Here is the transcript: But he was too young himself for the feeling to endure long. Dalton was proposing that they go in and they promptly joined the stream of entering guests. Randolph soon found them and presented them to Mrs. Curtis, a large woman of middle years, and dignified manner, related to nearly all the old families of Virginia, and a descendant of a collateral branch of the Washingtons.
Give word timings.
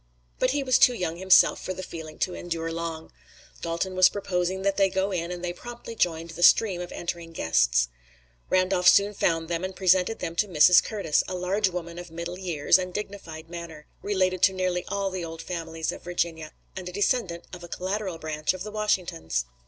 But 0.39 0.49
he 0.49 0.63
was 0.63 0.79
too 0.79 0.95
young 0.95 1.17
himself 1.17 1.63
for 1.63 1.75
the 1.75 1.83
feeling 1.83 2.17
to 2.25 2.33
endure 2.33 2.71
long. 2.71 3.11
Dalton 3.61 3.95
was 3.95 4.09
proposing 4.09 4.63
that 4.63 4.75
they 4.75 4.89
go 4.89 5.11
in 5.11 5.31
and 5.31 5.45
they 5.45 5.53
promptly 5.53 5.93
joined 5.93 6.31
the 6.31 6.41
stream 6.41 6.81
of 6.81 6.91
entering 6.91 7.33
guests. 7.33 7.87
Randolph 8.49 8.87
soon 8.87 9.13
found 9.13 9.47
them 9.47 9.63
and 9.63 9.75
presented 9.75 10.17
them 10.17 10.35
to 10.37 10.47
Mrs. 10.47 10.83
Curtis, 10.83 11.23
a 11.27 11.35
large 11.35 11.69
woman 11.69 11.99
of 11.99 12.09
middle 12.09 12.39
years, 12.39 12.79
and 12.79 12.91
dignified 12.91 13.47
manner, 13.47 13.85
related 14.01 14.41
to 14.41 14.53
nearly 14.53 14.83
all 14.87 15.11
the 15.11 15.23
old 15.23 15.43
families 15.43 15.91
of 15.91 16.01
Virginia, 16.01 16.51
and 16.75 16.89
a 16.89 16.91
descendant 16.91 17.43
of 17.53 17.63
a 17.63 17.67
collateral 17.67 18.17
branch 18.17 18.55
of 18.55 18.63
the 18.63 18.71
Washingtons. 18.71 19.45